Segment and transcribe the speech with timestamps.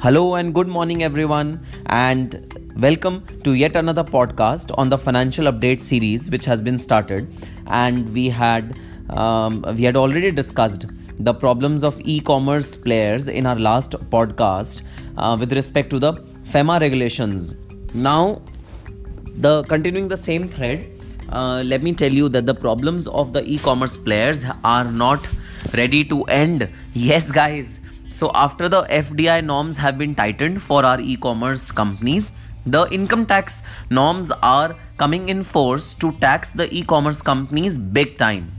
[0.00, 5.80] Hello and good morning, everyone, and welcome to yet another podcast on the financial update
[5.80, 7.26] series, which has been started.
[7.66, 8.78] And we had
[9.10, 14.82] um, we had already discussed the problems of e-commerce players in our last podcast
[15.16, 16.12] uh, with respect to the
[16.44, 17.56] FEMA regulations.
[17.92, 18.40] Now,
[19.34, 20.92] the continuing the same thread,
[21.32, 25.26] uh, let me tell you that the problems of the e-commerce players are not
[25.74, 26.68] ready to end.
[26.94, 27.80] Yes, guys
[28.10, 32.32] so, after the FDI norms have been tightened for our e commerce companies,
[32.64, 38.16] the income tax norms are coming in force to tax the e commerce companies big
[38.16, 38.52] time.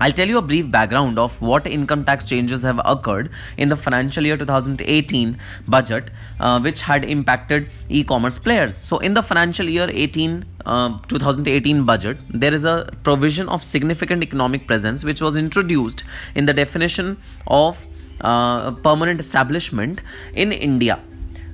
[0.00, 3.76] I'll tell you a brief background of what income tax changes have occurred in the
[3.76, 8.76] financial year 2018 budget, uh, which had impacted e commerce players.
[8.76, 14.24] So, in the financial year 18 uh, 2018 budget, there is a provision of significant
[14.24, 16.02] economic presence which was introduced
[16.34, 17.86] in the definition of
[18.22, 20.02] uh, permanent establishment
[20.34, 21.00] in India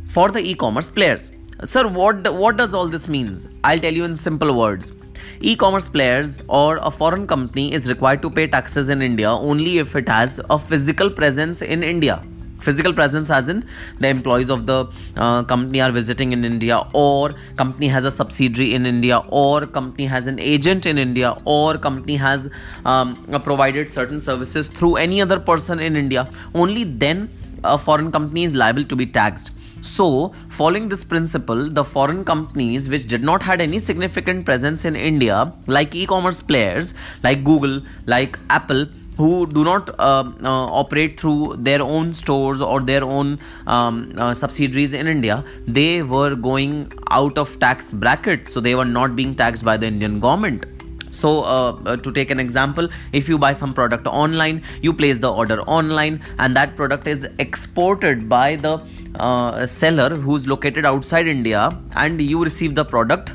[0.06, 1.32] for the e-commerce players.
[1.64, 3.48] Sir, what what does all this means?
[3.64, 4.92] I'll tell you in simple words.
[5.40, 9.94] E-commerce players or a foreign company is required to pay taxes in India only if
[9.96, 12.22] it has a physical presence in India
[12.68, 13.64] physical presence as in
[14.00, 14.78] the employees of the
[15.16, 20.06] uh, company are visiting in india or company has a subsidiary in india or company
[20.14, 22.48] has an agent in india or company has
[22.84, 23.14] um,
[23.50, 27.28] provided certain services through any other person in india only then
[27.64, 29.52] a foreign company is liable to be taxed.
[29.80, 34.96] So, following this principle, the foreign companies which did not had any significant presence in
[34.96, 38.86] India, like e-commerce players like Google, like Apple,
[39.18, 44.32] who do not uh, uh, operate through their own stores or their own um, uh,
[44.32, 49.34] subsidiaries in India, they were going out of tax bracket, so they were not being
[49.34, 50.66] taxed by the Indian government.
[51.10, 55.18] So, uh, uh, to take an example, if you buy some product online, you place
[55.18, 58.84] the order online, and that product is exported by the
[59.16, 63.32] uh, seller who's located outside India, and you receive the product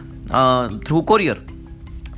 [0.86, 1.38] through courier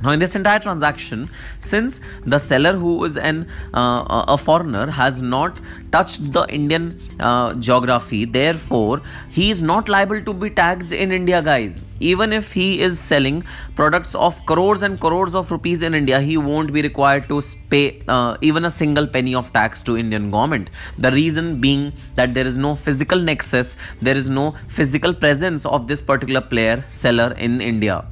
[0.06, 1.28] now in this entire transaction
[1.58, 2.00] since
[2.34, 5.58] the seller who is an uh, a foreigner has not
[5.90, 6.86] touched the indian
[7.18, 9.02] uh, geography therefore
[9.38, 11.82] he is not liable to be taxed in india guys.
[11.98, 13.36] Even if he is selling
[13.74, 17.40] products of crores and crores of rupees in india he won't be required to
[17.70, 17.84] pay
[18.16, 20.68] uh, even a single penny of tax to indian government.
[20.98, 21.86] The reason being
[22.16, 26.84] that there is no physical nexus there is no physical presence of this particular player
[26.88, 28.04] seller in india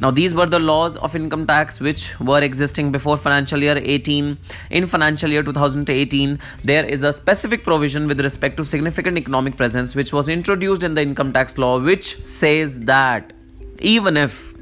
[0.00, 4.38] now, these were the laws of income tax which were existing before financial year 18.
[4.70, 9.94] In financial year 2018, there is a specific provision with respect to significant economic presence
[9.94, 13.32] which was introduced in the income tax law, which says that
[13.80, 14.54] even if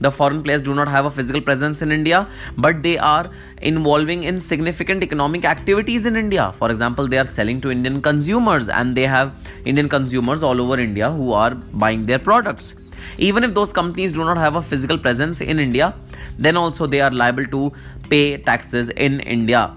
[0.00, 3.30] the foreign players do not have a physical presence in India, but they are
[3.62, 6.52] involving in significant economic activities in India.
[6.52, 10.78] For example, they are selling to Indian consumers and they have Indian consumers all over
[10.78, 12.74] India who are buying their products
[13.18, 15.94] even if those companies do not have a physical presence in India,
[16.38, 17.72] then also they are liable to
[18.10, 19.74] pay taxes in India.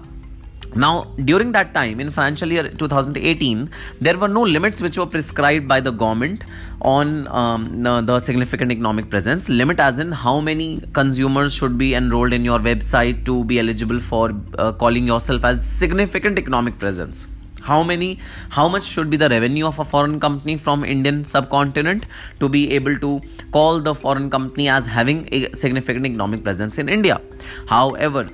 [0.74, 3.70] Now, during that time in financial year 2018,
[4.00, 6.44] there were no limits which were prescribed by the government
[6.82, 9.48] on um, the significant economic presence.
[9.48, 13.98] Limit as in how many consumers should be enrolled in your website to be eligible
[13.98, 17.26] for uh, calling yourself as significant economic presence
[17.62, 22.06] how many how much should be the revenue of a foreign company from indian subcontinent
[22.40, 23.20] to be able to
[23.52, 27.20] call the foreign company as having a significant economic presence in india
[27.66, 28.26] however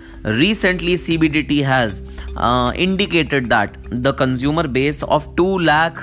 [0.42, 2.02] recently cbdt has
[2.36, 5.98] uh, indicated that the consumer base of 2 lakh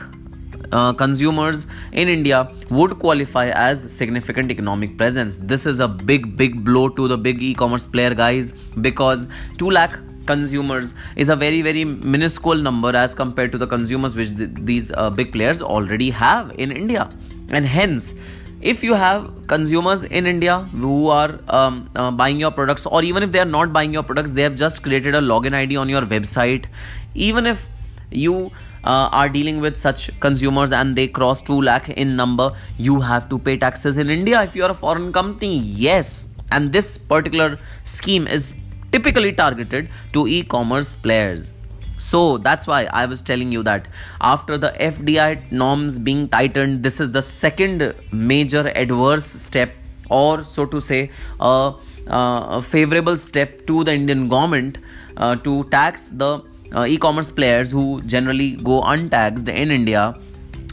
[0.73, 5.37] uh, consumers in India would qualify as significant economic presence.
[5.37, 8.51] This is a big, big blow to the big e commerce player, guys,
[8.81, 14.15] because 2 lakh consumers is a very very minuscule number as compared to the consumers
[14.15, 17.09] which th- these uh, big players already have in india.
[17.49, 18.13] And hence
[18.61, 23.23] if you have consumers in india who are um, uh, buying your products or even
[23.23, 25.89] if they are not buying your products they have just created a login id on
[25.89, 26.65] your website.
[27.13, 27.67] Even if
[28.09, 28.51] you
[28.83, 33.27] uh, are dealing with such consumers and they cross 2 lakh in number you have
[33.29, 35.57] to pay taxes in india if you are a foreign company.
[35.59, 36.25] Yes.
[36.51, 38.53] And this particular scheme is
[38.93, 41.51] typically targeted to e commerce players.
[41.97, 43.87] So that's why I was telling you that
[44.21, 49.73] after the FDI norms being tightened, this is the second major adverse step,
[50.09, 51.73] or so to say, a,
[52.07, 54.79] a favorable step to the Indian government
[55.17, 56.43] uh, to tax the
[56.75, 60.13] uh, e commerce players who generally go untaxed in India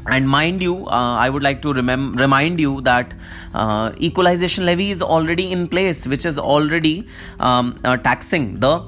[0.06, 3.12] and mind you uh, i would like to remem- remind you that
[3.54, 7.06] uh, equalization levy is already in place which is already
[7.38, 8.82] um, uh, taxing the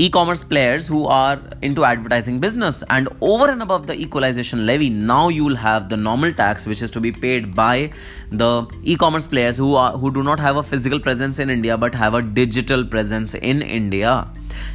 [0.00, 2.82] e-commerce players who are into advertising business.
[2.88, 6.80] And over and above the equalization levy now you will have the normal tax which
[6.80, 7.92] is to be paid by
[8.30, 11.94] the e-commerce players who are who do not have a physical presence in india but
[11.94, 14.12] have a digital presence in india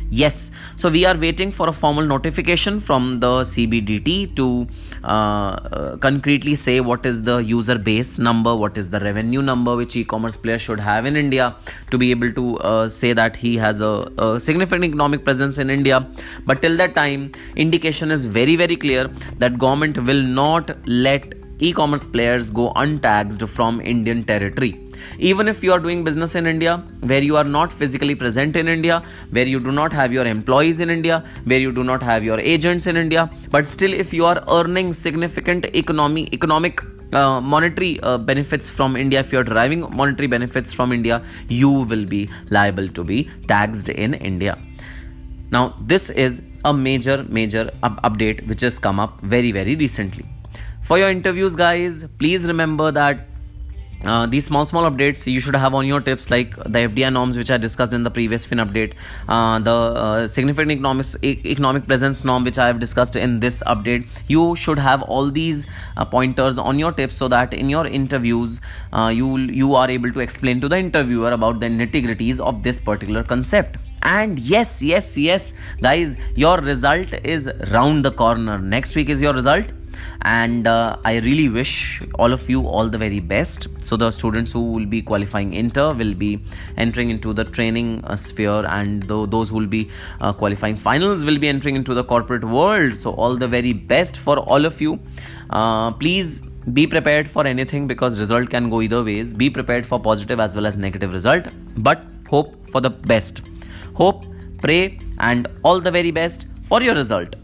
[0.10, 0.52] yes.
[0.76, 4.68] So we are waiting for a formal notification from the cbdt to
[5.04, 9.76] uh, uh, concretely say what is the user base number what is the revenue number
[9.76, 11.56] which e-commerce player should have in india
[11.92, 15.70] to be able to uh, say that he has a, a significant economic presence in
[15.70, 16.08] india.
[16.46, 19.08] But till that time indication is very very clear
[19.40, 24.74] that government will not let e-commerce players go untaxed from indian territory
[25.20, 28.68] even if you are doing business in India where you are not physically present in
[28.68, 32.24] India, where you do not have your employees in India, where you do not have
[32.24, 36.82] your agents in India, but still if you are earning significant economy economic
[37.14, 42.06] uh, monetary uh, benefits from India, if you're deriving monetary benefits from India, you will
[42.06, 44.58] be liable to be taxed in India.
[45.52, 50.26] Now, this is a major, major up- update which has come up very, very recently.
[50.86, 53.26] For your interviews, guys, please remember that
[54.04, 57.38] uh, these small small updates you should have on your tips like the FDI norms
[57.38, 58.94] which I discussed in the previous fin update
[59.28, 64.08] uh, the uh, significant economic economic presence norm which I have discussed in this update.
[64.28, 65.66] You should have all these
[65.98, 68.62] uh, pointers on your tips so that in your interviews
[68.94, 72.78] uh, you you are able to explain to the interviewer about the nitty-gritties of this
[72.78, 73.80] particular concept.
[74.04, 78.60] And yes yes yes guys your result is round the corner.
[78.60, 79.72] Next week is your result
[80.22, 83.68] and uh, i really wish all of you all the very best.
[83.84, 86.40] So the students who will be qualifying inter will be
[86.78, 89.90] entering into the training uh, sphere and th- those who will be
[90.22, 92.98] uh, qualifying finals will be entering into the corporate world.
[92.98, 95.00] So all the very best for all of you.
[95.50, 96.42] Uh, please
[96.74, 99.34] be prepared for anything because result can go either ways.
[99.34, 101.48] Be prepared for positive as well as negative result.
[101.78, 103.42] But hope for the best.
[103.94, 104.26] Hope
[104.60, 107.36] pray and all the very best for your result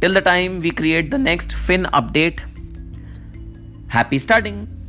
[0.00, 2.40] Till the time we create the next fin update,
[3.88, 4.85] happy studying!